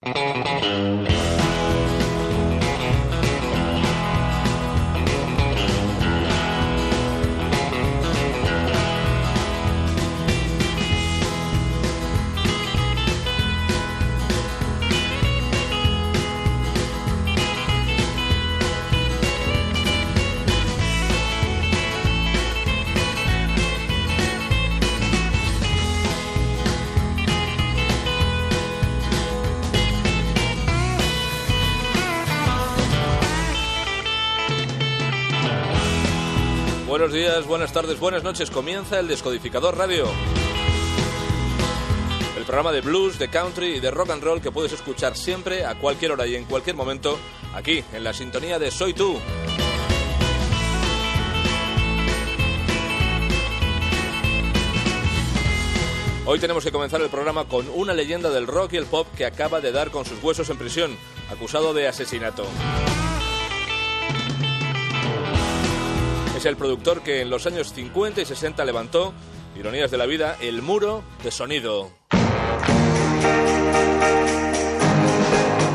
[0.00, 1.17] Buenos
[37.46, 38.50] buenas tardes, buenas noches.
[38.50, 40.06] Comienza el Descodificador Radio.
[42.36, 45.64] El programa de blues, de country y de rock and roll que puedes escuchar siempre,
[45.64, 47.18] a cualquier hora y en cualquier momento,
[47.54, 49.18] aquí, en la sintonía de Soy Tú.
[56.24, 59.26] Hoy tenemos que comenzar el programa con una leyenda del rock y el pop que
[59.26, 60.96] acaba de dar con sus huesos en prisión,
[61.30, 62.44] acusado de asesinato.
[66.38, 69.12] Es el productor que en los años 50 y 60 levantó,
[69.58, 71.90] ironías de la vida, el muro de sonido.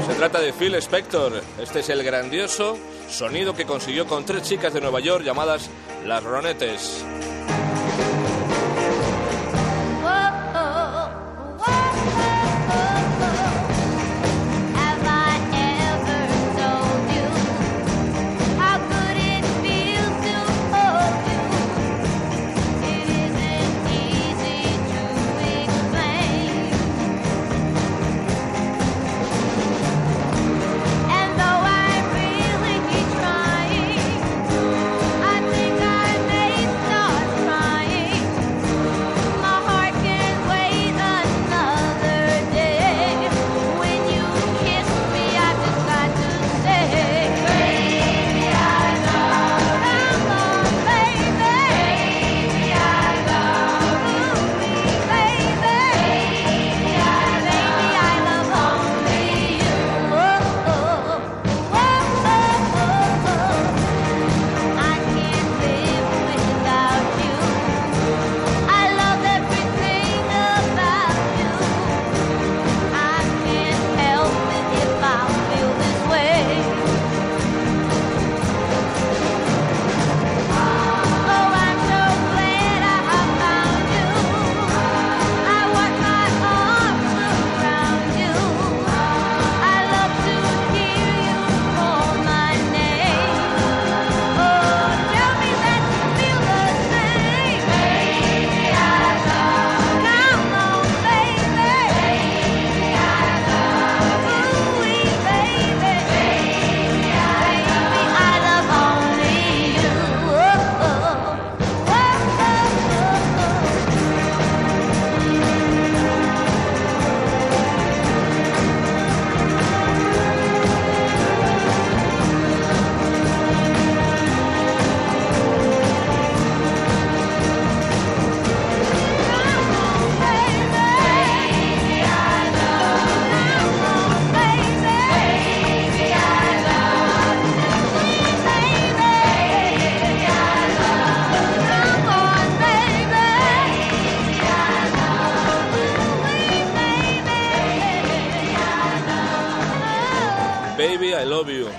[0.07, 1.33] Se trata de Phil Spector.
[1.59, 2.77] Este es el grandioso
[3.09, 5.69] sonido que consiguió con tres chicas de Nueva York llamadas
[6.05, 7.03] las Ronettes.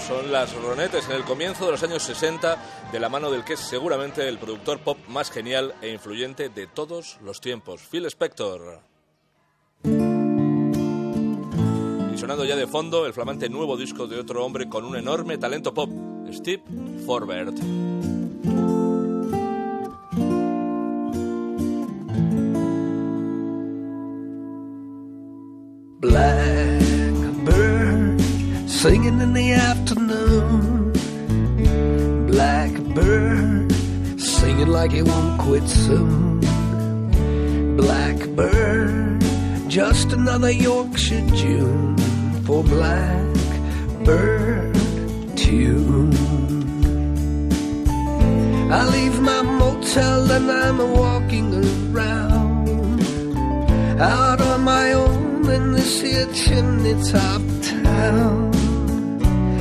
[0.07, 2.59] Son las Ronettes en el comienzo de los años 60,
[2.93, 6.67] de la mano del que es seguramente el productor pop más genial e influyente de
[6.67, 8.81] todos los tiempos, Phil Spector.
[12.13, 15.39] Y sonando ya de fondo, el flamante nuevo disco de otro hombre con un enorme
[15.39, 15.89] talento pop,
[16.31, 16.63] Steve
[17.07, 17.57] Forbert.
[28.85, 30.93] Singing in the afternoon.
[32.27, 33.73] Blackbird
[34.21, 36.41] singing like he won't quit soon.
[37.79, 39.23] Blackbird,
[39.69, 41.97] just another Yorkshire June
[42.45, 43.15] for Blackbird
[45.35, 46.13] tune.
[48.71, 52.69] I leave my motel and I'm walking around
[53.99, 58.54] out on my own in this here chimney top town.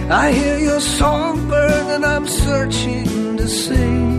[0.10, 4.14] I hear your songbird and I'm searching to see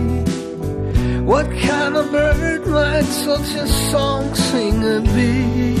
[1.21, 5.75] what kind of bird might such a song singer be.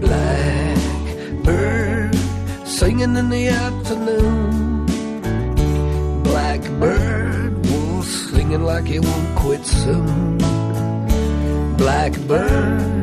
[0.00, 2.14] Black bird
[2.66, 4.86] singing in the afternoon.
[6.24, 10.38] Black bird was singing like it won't quit soon.
[11.76, 12.99] Black bird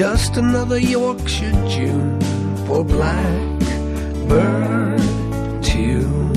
[0.00, 2.18] just another Yorkshire June
[2.64, 3.62] for Blackbird
[5.62, 6.34] tune.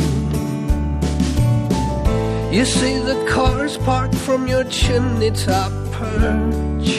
[2.52, 6.90] You see the cars parked from your chimney top perch.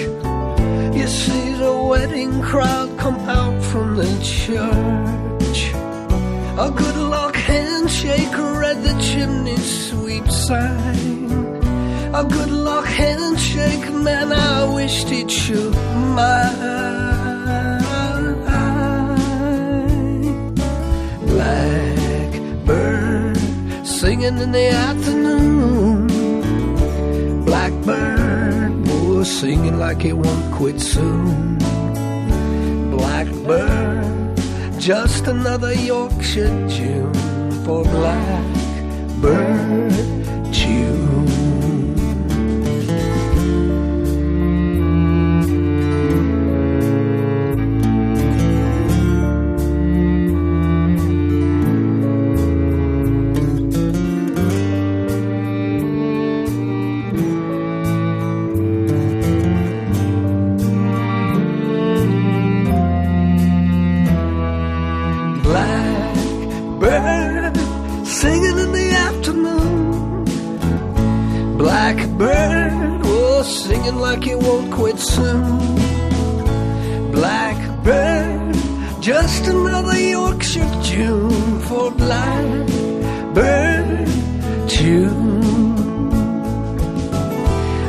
[0.97, 5.61] You see the wedding crowd come out from the church.
[6.59, 11.44] A good luck handshake read the chimney sweep sign.
[12.15, 15.75] A good luck handshake, man, I wished it should
[16.15, 17.83] mine.
[21.27, 23.37] Blackbird
[23.85, 26.07] singing in the afternoon.
[27.45, 31.59] Blackbird was singing like he won't quit soon.
[32.93, 34.39] Blackbird,
[34.79, 37.13] just another Yorkshire tune
[37.65, 39.91] for Blackbird
[40.55, 41.14] tune.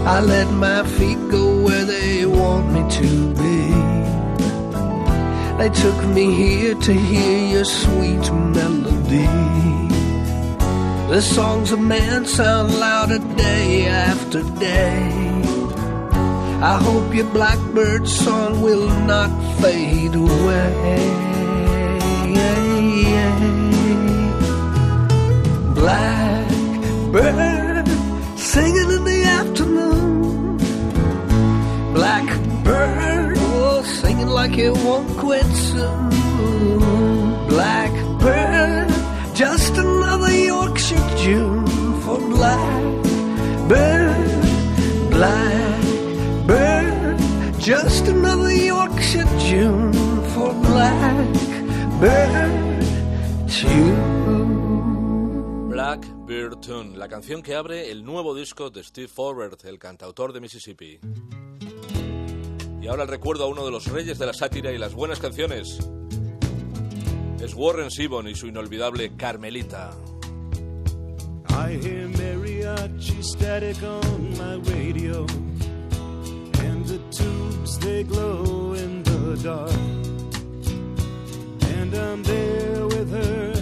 [0.07, 3.56] I let my feet go where they want me to be.
[5.57, 9.25] They took me here to hear your sweet melody.
[11.10, 15.10] The songs of man sound louder day after day.
[16.62, 21.24] I hope your blackbird song will not fade away.
[25.74, 27.88] Blackbird
[28.38, 29.05] singing
[34.47, 36.09] like it won't quit soon.
[37.47, 38.89] Blackbird,
[39.33, 41.65] just another Yorkshire June
[42.03, 44.15] for Blackbird.
[45.09, 47.18] Blackbird,
[47.59, 49.92] just another Yorkshire June
[50.33, 52.51] for Blackbird
[53.47, 55.69] tune.
[55.69, 60.42] Blackbird Tune, la canción que abre el nuevo disco de Steve Forward, el cantautor de
[60.42, 61.00] Mississippi.
[62.85, 65.19] Y ahora el recuerdo a uno de los reyes de la sátira y las buenas
[65.19, 65.79] canciones.
[67.41, 69.89] Es Warren Zevon y su inolvidable Carmelita.
[71.49, 75.25] I hear mariachi static on my radio,
[76.63, 79.71] and the tubes they glow in the dark.
[81.79, 83.55] And I'm there with her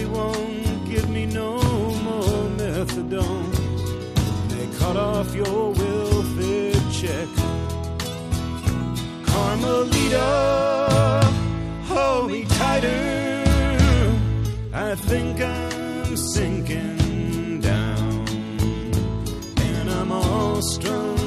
[0.00, 1.58] The county won't give me no
[2.06, 3.52] more methadone.
[4.48, 7.28] They cut off your welfare check.
[9.26, 10.20] Carmelita,
[11.84, 13.44] hold me tighter.
[14.72, 18.26] I think I'm sinking down.
[19.58, 21.19] And I'm all strung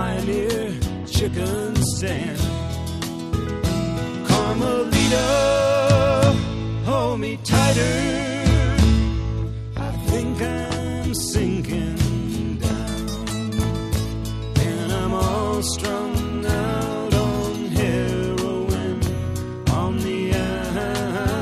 [0.00, 0.72] Pioneer
[1.04, 2.40] Chicken Stand.
[4.26, 5.26] Carmelita,
[6.86, 7.98] hold me tighter.
[9.76, 13.52] I think I'm sinking down,
[14.68, 19.00] and I'm all strung out on heroin
[19.68, 20.20] on the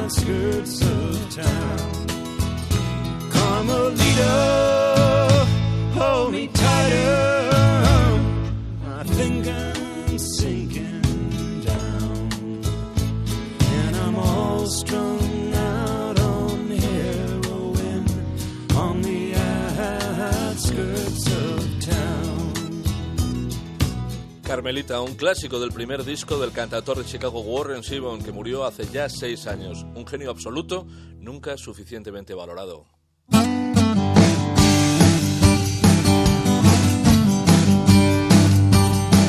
[0.02, 2.06] outskirts of town.
[3.30, 4.57] Carmelita,
[24.58, 28.88] Carmelita, un clásico del primer disco del cantautor de Chicago Warren Zevon, que murió hace
[28.88, 29.86] ya seis años.
[29.94, 30.84] Un genio absoluto,
[31.20, 32.84] nunca suficientemente valorado.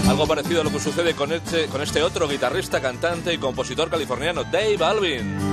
[0.08, 3.88] Algo parecido a lo que sucede con este, con este otro guitarrista, cantante y compositor
[3.88, 5.49] californiano, Dave Alvin.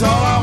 [0.00, 0.37] That's all I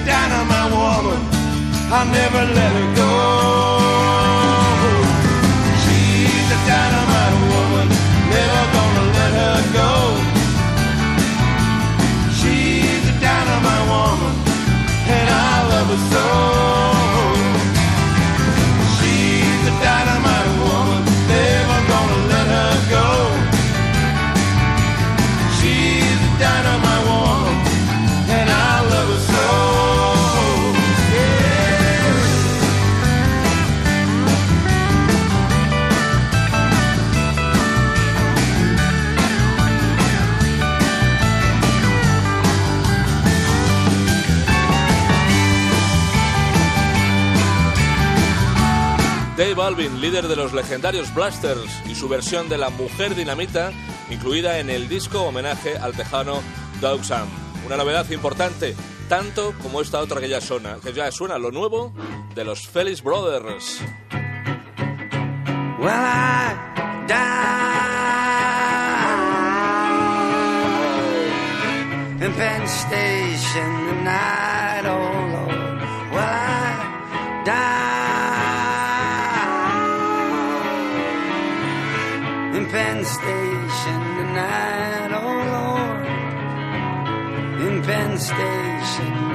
[0.00, 1.20] she's a dynamite woman,
[1.92, 3.12] I'll never let her go.
[5.82, 7.09] She's a dynamite
[49.40, 53.72] Dave Alvin, líder de los legendarios Blasters, y su versión de La Mujer Dinamita,
[54.10, 56.42] incluida en el disco homenaje al tejano
[56.82, 57.26] Doug Sam.
[57.64, 58.76] Una novedad importante,
[59.08, 61.90] tanto como esta otra que ya suena, que ya suena lo nuevo
[62.34, 63.80] de los Felix Brothers.
[82.56, 86.06] In Penn Station tonight, oh Lord.
[87.66, 89.29] In Penn Station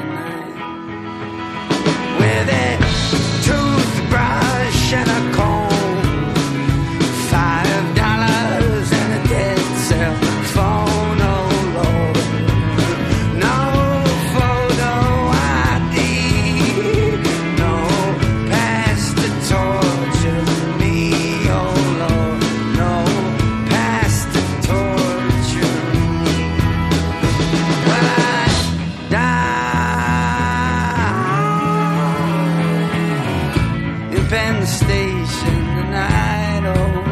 [34.96, 36.64] face the night.
[36.66, 37.05] Oh.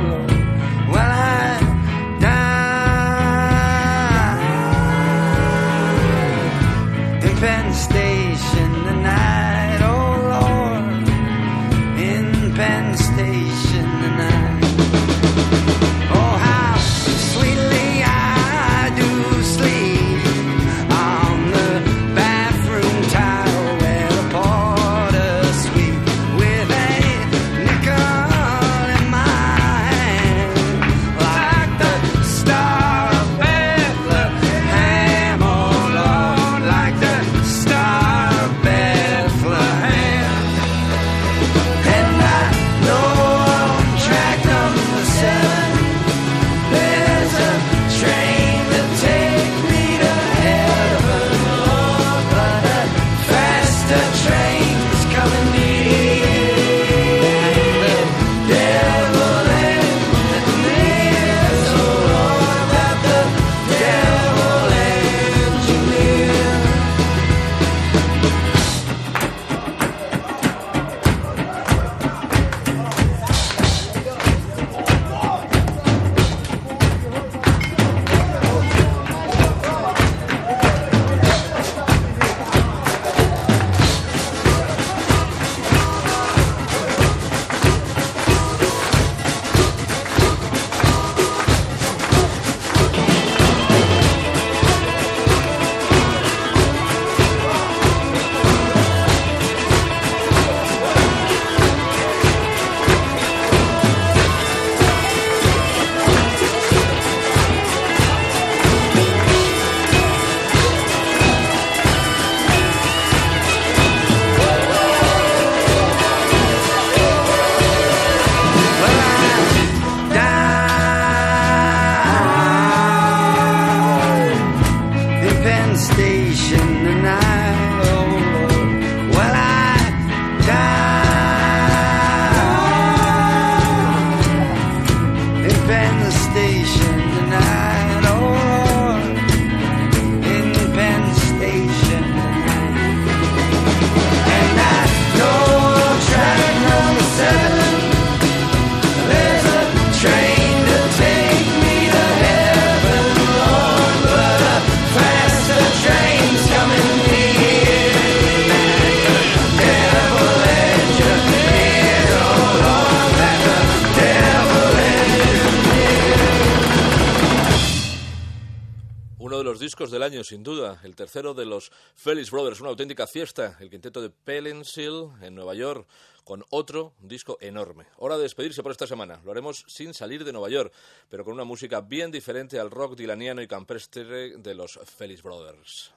[169.63, 170.81] Del año, sin duda.
[170.83, 173.55] El tercero de los Felix Brothers, una auténtica fiesta.
[173.61, 175.87] El quinteto de Pelensil en Nueva York,
[176.25, 177.85] con otro disco enorme.
[177.97, 179.21] Hora de despedirse por esta semana.
[179.23, 180.73] Lo haremos sin salir de Nueva York,
[181.09, 185.93] pero con una música bien diferente al rock dilaniano y campestre de los Felix Brothers.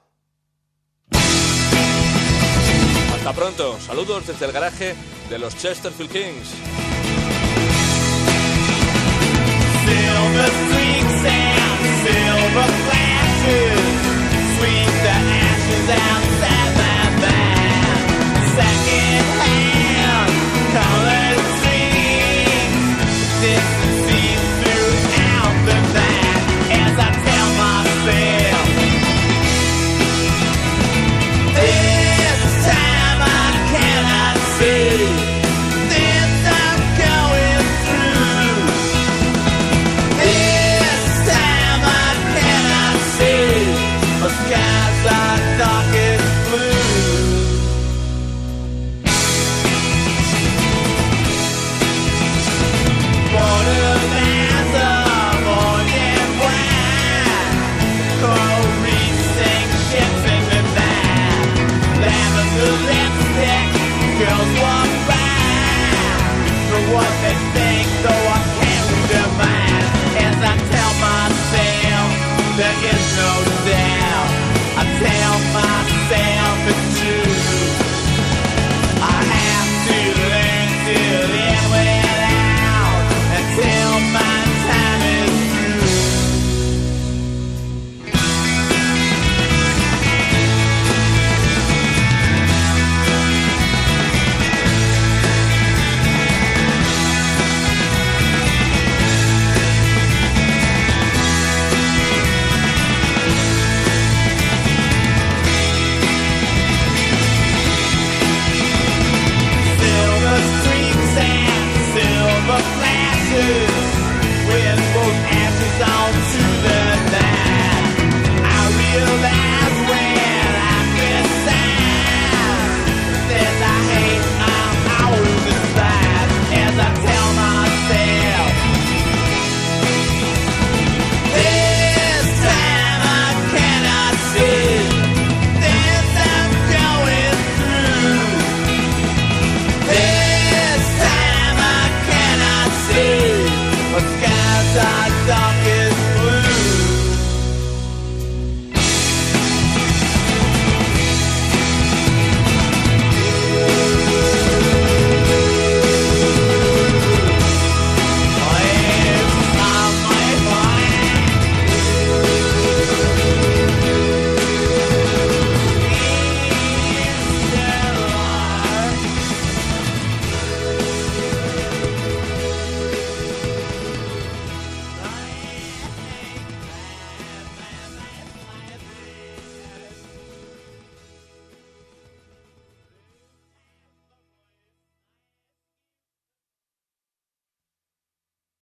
[3.13, 3.77] Hasta pronto.
[3.81, 4.95] Saludos desde el garaje
[5.29, 6.53] de los Chesterfield Kings.
[12.07, 13.06] Silver
[14.57, 16.26] sweep the ashes out